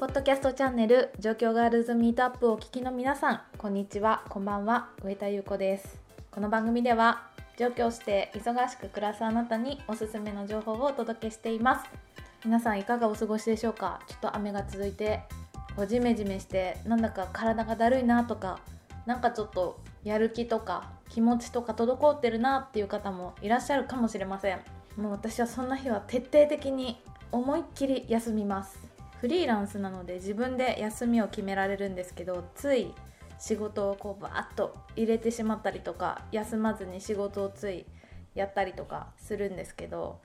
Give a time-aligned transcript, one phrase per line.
[0.00, 4.22] ポッドキャストチャンネル状況ガールズミートアップをお聞きの皆さんこんにちは。
[4.30, 4.88] こんばんは。
[5.04, 6.00] 上田優子です。
[6.30, 7.28] この番組では
[7.58, 11.90] 上京して忙しく暮らすあなたにおすすめの情報をお届けしています。
[12.46, 14.00] 皆さんいかがお過ごしでしょうか？
[14.06, 15.20] ちょっと雨が続いて
[15.76, 18.58] こうジメジメしてなんだか体がだるいなとか
[19.04, 24.60] なんかちょっとやる気とか気持ちとか滞ってるなっていう方もいらっしゃるかもしれません。
[24.96, 28.78] もう私はそんな日は徹底的に思いっきり休みます。
[29.20, 32.92] フリーランスなので自分で休みを決められるんですけどつい
[33.38, 37.86] 仕事をこうバーッと入れてしまったりとか休まずに仕事をつい
[38.34, 40.20] やったりとかするんですけど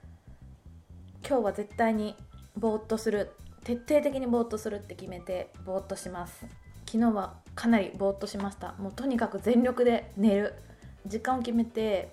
[1.26, 2.14] 今日は絶対に
[2.56, 3.32] ぼーっとする
[3.64, 6.46] 徹底的にぼーっとするって決めてぼーっとします。
[6.86, 8.74] 昨日はかなりぼーっとしました。
[8.78, 10.54] もうとにかく全力で寝る。
[11.04, 12.12] 時間を決めて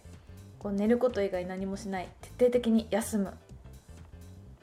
[0.58, 2.10] こう寝ること以外何もしない。
[2.22, 3.38] 徹底的に休む。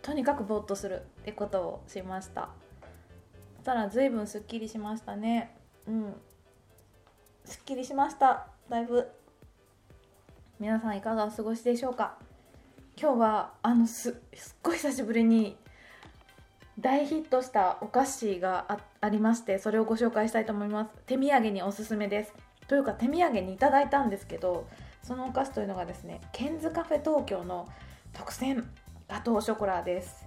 [0.03, 2.49] とにかくぼーっとするってことをしました。
[3.57, 5.57] そしたら随分すっきりしましたね。
[5.87, 6.15] うん。
[7.45, 8.47] すっきりしました。
[8.69, 9.09] だいぶ。
[10.59, 12.17] 皆さんいかがお過ごしでしょうか？
[13.01, 15.57] 今日はあのすすっごい久しぶりに
[16.79, 20.91] 大ヒットしたお菓子がありましてそれをご紹介したいと思います。
[21.07, 22.35] 手土産におすすめです。
[22.69, 24.67] というか手土産にいただいたんですけど
[25.03, 27.69] そのお菓子というのがですねケンズカフェ東京の
[28.13, 28.69] 特選
[29.11, 30.25] ガトーショコラです。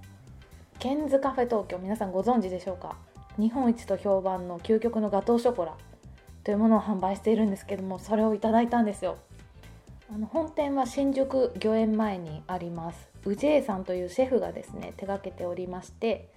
[0.77, 2.97] ケンズカフェ東京皆さんご存知でしょうか？
[3.39, 5.73] 日本一と評判の究極のガトーショコラ
[6.43, 9.17] というものを販売しているんですけどもそれをいただいたんですよ。
[10.13, 13.07] あの本店は新宿御苑前にあります。
[13.23, 16.27] 宇治江さんというシェフがですね手がけておりまして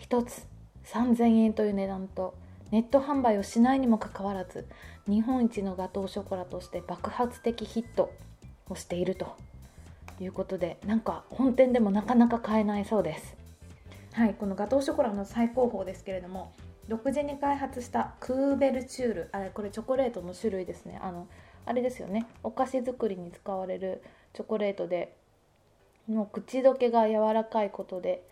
[0.00, 0.44] 1つ
[0.86, 2.34] 3000円という値段と
[2.72, 4.66] ネット販売をしないにもかかわらず
[5.06, 8.10] 日本一のガトーショコラとして爆発的ヒット
[8.68, 9.36] をしていると。
[10.22, 13.36] いうことでなんか本店でもなかなか買えないそうです。
[14.12, 16.52] はいこのガトーショコラの最高峰ですけれども
[16.88, 20.98] 独自に開発したクーベルチュールあれこれチョコレートの種類ですね。
[21.02, 21.28] あの
[21.64, 22.26] あれですよね。
[22.42, 24.02] お菓子作りに使われる
[24.34, 25.16] チョコレートで
[26.08, 28.26] の口どけが柔らかいことで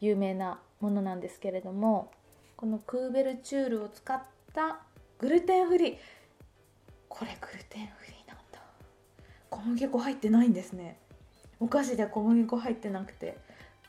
[0.00, 2.12] 有名なものなんですけれども
[2.56, 4.22] このクーベルチュールを使っ
[4.54, 4.78] た
[5.18, 5.96] グルテンフリー。
[7.08, 8.60] これグルテンフリーなんだ。
[9.50, 10.98] 小麦粉入ってないんですね。
[11.60, 13.38] お菓子で小麦粉入ってなくて。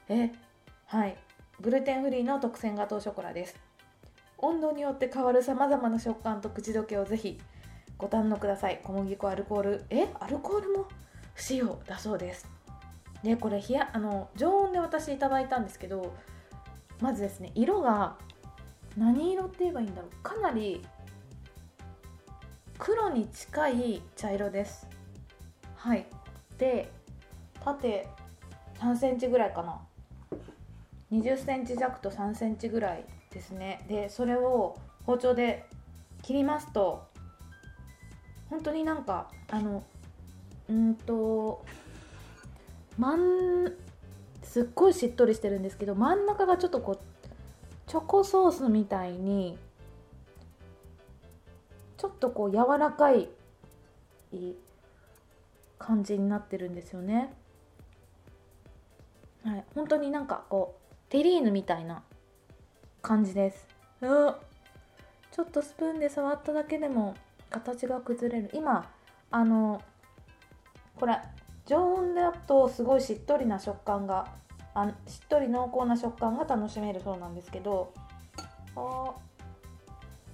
[0.07, 0.31] え
[0.85, 1.18] はい。
[1.62, 3.56] グルテンフリーの特選ガトーショコラです。
[4.38, 7.40] 温度によって変わるさまざまな食感と口どけをぜひ
[7.97, 8.80] ご堪能ください。
[8.84, 9.85] 小麦粉アルコール。
[9.90, 10.88] えアルコールも
[11.34, 12.47] 不使用だそうです。
[13.24, 16.16] でこれ冷やあの常温で私いただいたんですけど
[17.01, 18.16] まずですね色が
[18.97, 20.24] 何色って言えばいいんだろう。
[20.24, 20.81] かなり
[22.78, 24.88] 黒に近い茶色です。
[25.75, 26.07] はい。
[26.57, 26.91] で
[27.64, 28.08] 縦
[28.80, 29.80] 3センチぐらいかな
[31.12, 35.66] 20センチ弱と3センチぐらいですねでそれを包丁で
[36.22, 37.03] 切りますと
[38.50, 39.84] 本当になんかあの
[40.69, 41.64] うんと
[42.98, 43.16] 真
[43.66, 43.74] ん
[44.44, 47.00] すっごいしっとりしてるんですけど真ん中がちょっとこう
[47.88, 49.58] チョコソースみたいに
[51.98, 53.30] ちょっとこう柔らかい
[55.78, 57.34] 感じになってるんですよね。
[59.50, 62.04] はい、本当になんかこうテリーヌみたいな
[63.02, 63.68] 感じです。
[64.04, 64.06] う
[65.32, 67.16] ちょっとスプーンで触っただけでも
[67.50, 68.52] 形が崩れる。
[68.54, 68.88] 今
[69.32, 69.82] あの
[71.00, 71.18] これ
[71.66, 74.28] 常温だとすごいしっとりな食感が
[74.76, 77.92] あしっとり濃厚な食感が楽しめるそうなんですけど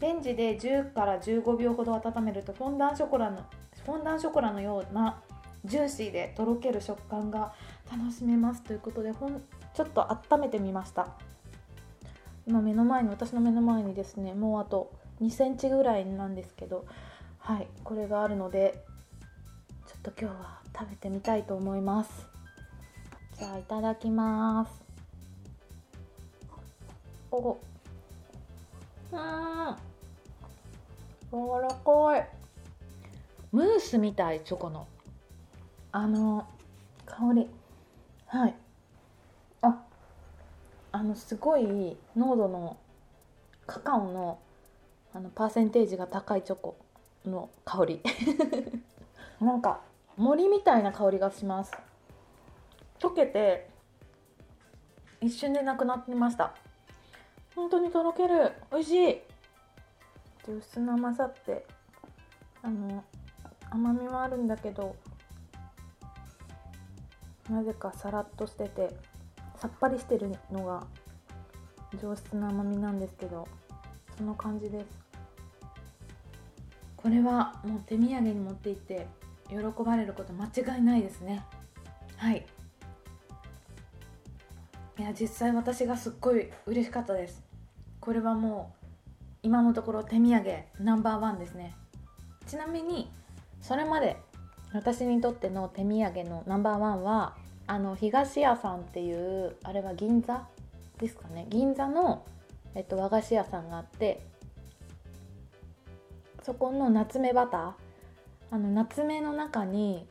[0.02, 3.38] レンジで10から15秒ほど温めるとフォンダンショコラの
[3.86, 5.22] フォンダンショコラのような
[5.64, 7.53] ジューシーでとろける食感が
[7.97, 9.41] 楽しめますということでほん
[9.73, 11.07] ちょっと温めてみました。
[12.45, 16.85] 今目の前に私の目の前にですねもうあと2センチぐらいなんですけど
[17.39, 18.84] はいこれがあるので
[19.88, 22.28] ちょっと今日は食べてみたいと思います。
[23.37, 24.84] じゃあいただきます。
[27.31, 29.17] おうん。
[31.31, 32.29] 柔らかい。
[33.52, 34.87] ムースみたいチョコの。
[35.91, 36.46] あの
[37.05, 37.49] 香り。
[38.35, 38.55] はい。
[39.61, 39.82] あ
[40.91, 42.76] あのすごい濃度の
[43.66, 44.40] カカオの
[45.14, 46.76] あのパーセンテージが高いチョコ
[47.26, 48.02] の香り。
[49.40, 49.79] なんか
[50.17, 51.72] 森みたいな香りがします。
[52.99, 53.70] 溶けて
[55.22, 56.53] 一瞬でなくなってました。
[57.55, 58.52] 本当にとろける。
[58.70, 58.96] 美味しい。
[60.46, 61.66] で薄の甘さって
[62.61, 63.02] あの
[63.70, 64.93] 甘みもあるんだけど。
[67.50, 68.96] なぜかさらっとしてて
[69.58, 70.86] さっぱりしてるのが
[72.02, 73.47] 上質な甘みなんですけど
[74.18, 74.86] その感じです。
[76.96, 79.08] これはもう手土産に持っていって
[79.47, 81.46] 喜ばれること間違いないですね。
[82.18, 82.46] はい。
[84.97, 87.44] いや実際私がすっごい嬉しかったです。
[88.00, 88.86] これはもう
[89.44, 90.44] 今のところ手土産
[90.80, 91.76] ナンバーワンですね。
[92.47, 93.12] ちなみに
[93.62, 94.18] それまで
[94.75, 97.35] 私にとっての手土産のナンバーワンは
[97.66, 100.47] あの東屋さんっていうあれは銀座
[100.99, 101.47] ですかね。
[101.49, 102.25] 銀座の、
[102.75, 104.22] えっと、和菓子屋さんがあって
[106.43, 107.72] そこの夏目バター
[108.51, 110.05] あの夏目の中に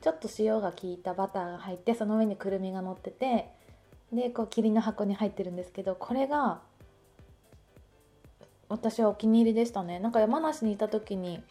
[0.00, 3.48] ちょっと塩が効いたバターが入ってその上にくるみが乗ってて
[4.12, 6.60] でこう霧の箱に入ってるんですけどこれが
[8.68, 9.98] 私はお気に入りでしたね。
[9.98, 11.42] なんか山梨にいた時に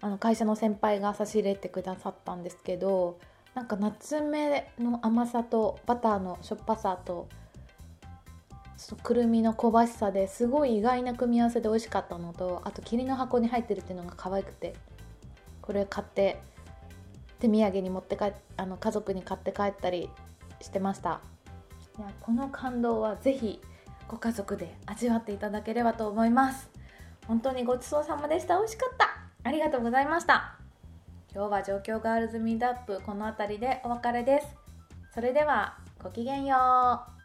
[0.00, 3.18] あの会社の先輩が差し入れてくださったんですけど
[3.54, 7.28] なんか夏目の甘さとバターのしょっぱさと
[9.02, 14.74] くるみの香ばしさですごい意外な組み合わせで美味しかったのとあと霧の箱に入ってるっていうのが可愛くて
[15.62, 16.40] これ買って
[17.40, 20.10] 手土産に持って帰あの家族に買って帰ったり
[20.60, 21.20] してました。
[21.98, 23.60] いやこの感動は是非
[24.08, 26.70] ご家族で味わっていただければと思います。
[27.26, 28.58] 本当にごちそうさまでした。
[28.58, 29.15] 美味しかった。
[29.46, 30.56] ありがとうございました。
[31.32, 34.46] 今日は状況ガールズミートアップこの辺りでお別れです。
[35.14, 36.56] それではごきげんよ
[37.12, 37.15] う。